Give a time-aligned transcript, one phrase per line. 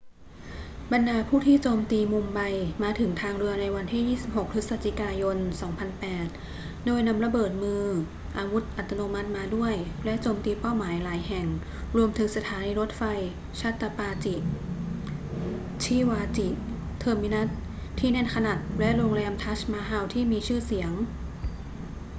[0.93, 2.39] บรรดาผู้ที่โจมตีมุมไบ
[2.83, 5.37] มาถึงทางเรือในวันที่ 26 พฤศจิกายน
[6.31, 7.83] 2008 โดยนำระเบิดมือ
[8.37, 9.73] อาวุธอัตโนมัติมาด้วย
[10.05, 11.47] และโจมตีเป้าหมายหลายแห่ง
[11.97, 13.03] รวมถึงสถานีรถไฟ
[13.59, 14.35] chhatrapati
[15.83, 16.47] shivaji
[17.01, 17.49] terminus
[17.99, 20.91] ที่แน่นขนัดและโรงแรม taj mahal ที่ทีชื่เสียง